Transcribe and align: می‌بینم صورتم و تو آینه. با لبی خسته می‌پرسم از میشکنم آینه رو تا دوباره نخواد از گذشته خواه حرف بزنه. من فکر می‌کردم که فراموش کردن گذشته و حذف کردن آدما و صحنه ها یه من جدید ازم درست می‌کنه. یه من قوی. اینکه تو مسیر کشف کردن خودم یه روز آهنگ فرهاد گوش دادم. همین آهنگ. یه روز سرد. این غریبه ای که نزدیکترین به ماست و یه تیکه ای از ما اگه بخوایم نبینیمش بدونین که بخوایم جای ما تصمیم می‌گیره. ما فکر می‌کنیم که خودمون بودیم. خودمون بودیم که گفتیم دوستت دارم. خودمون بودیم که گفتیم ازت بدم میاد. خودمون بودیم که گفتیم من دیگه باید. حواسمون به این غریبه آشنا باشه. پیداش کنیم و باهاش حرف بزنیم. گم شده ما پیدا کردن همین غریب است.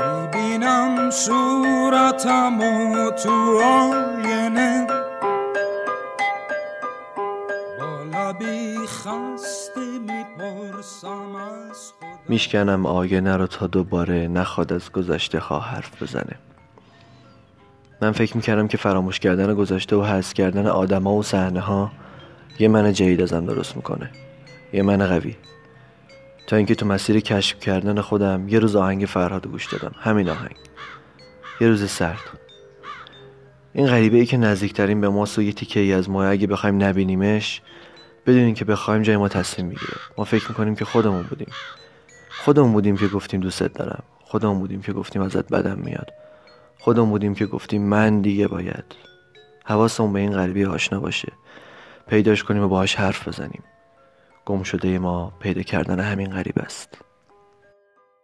می‌بینم 0.00 1.10
صورتم 1.10 2.60
و 2.60 3.10
تو 3.10 3.60
آینه. 3.62 4.86
با 7.80 8.02
لبی 8.12 8.86
خسته 8.86 9.80
می‌پرسم 9.80 11.34
از 11.34 11.92
میشکنم 12.28 12.86
آینه 12.86 13.36
رو 13.36 13.46
تا 13.46 13.66
دوباره 13.66 14.28
نخواد 14.28 14.72
از 14.72 14.92
گذشته 14.92 15.40
خواه 15.40 15.68
حرف 15.68 16.02
بزنه. 16.02 16.36
من 18.02 18.12
فکر 18.12 18.36
می‌کردم 18.36 18.68
که 18.68 18.76
فراموش 18.76 19.20
کردن 19.20 19.54
گذشته 19.54 19.96
و 19.96 20.02
حذف 20.02 20.34
کردن 20.34 20.66
آدما 20.66 21.14
و 21.14 21.22
صحنه 21.22 21.60
ها 21.60 21.92
یه 22.58 22.68
من 22.68 22.92
جدید 22.92 23.22
ازم 23.22 23.46
درست 23.46 23.76
می‌کنه. 23.76 24.10
یه 24.72 24.82
من 24.82 25.06
قوی. 25.06 25.36
اینکه 26.54 26.74
تو 26.74 26.86
مسیر 26.86 27.20
کشف 27.20 27.60
کردن 27.60 28.00
خودم 28.00 28.48
یه 28.48 28.58
روز 28.58 28.76
آهنگ 28.76 29.04
فرهاد 29.04 29.46
گوش 29.46 29.66
دادم. 29.66 29.94
همین 30.00 30.28
آهنگ. 30.28 30.56
یه 31.60 31.68
روز 31.68 31.90
سرد. 31.90 32.40
این 33.72 33.86
غریبه 33.86 34.16
ای 34.16 34.26
که 34.26 34.36
نزدیکترین 34.36 35.00
به 35.00 35.08
ماست 35.08 35.38
و 35.38 35.42
یه 35.42 35.52
تیکه 35.52 35.80
ای 35.80 35.92
از 35.92 36.10
ما 36.10 36.24
اگه 36.24 36.46
بخوایم 36.46 36.82
نبینیمش 36.82 37.62
بدونین 38.26 38.54
که 38.54 38.64
بخوایم 38.64 39.02
جای 39.02 39.16
ما 39.16 39.28
تصمیم 39.28 39.68
می‌گیره. 39.68 39.92
ما 40.18 40.24
فکر 40.24 40.48
می‌کنیم 40.48 40.74
که 40.74 40.84
خودمون 40.84 41.22
بودیم. 41.22 41.52
خودمون 42.44 42.72
بودیم 42.72 42.96
که 42.96 43.06
گفتیم 43.06 43.40
دوستت 43.40 43.72
دارم. 43.72 44.02
خودمون 44.20 44.58
بودیم 44.58 44.82
که 44.82 44.92
گفتیم 44.92 45.22
ازت 45.22 45.48
بدم 45.52 45.78
میاد. 45.78 46.10
خودمون 46.78 47.10
بودیم 47.10 47.34
که 47.34 47.46
گفتیم 47.46 47.82
من 47.82 48.20
دیگه 48.20 48.48
باید. 48.48 48.84
حواسمون 49.64 50.12
به 50.12 50.20
این 50.20 50.32
غریبه 50.32 50.68
آشنا 50.68 51.00
باشه. 51.00 51.32
پیداش 52.08 52.44
کنیم 52.44 52.62
و 52.62 52.68
باهاش 52.68 52.94
حرف 52.94 53.28
بزنیم. 53.28 53.62
گم 54.46 54.62
شده 54.62 54.98
ما 54.98 55.32
پیدا 55.40 55.62
کردن 55.62 56.00
همین 56.00 56.30
غریب 56.30 56.58
است. 56.58 57.03